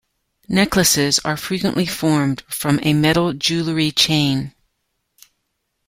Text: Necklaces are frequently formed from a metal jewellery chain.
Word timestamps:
Necklaces 0.49 1.19
are 1.19 1.37
frequently 1.37 1.85
formed 1.85 2.41
from 2.47 2.79
a 2.81 2.91
metal 2.95 3.33
jewellery 3.33 3.91
chain. 3.91 4.55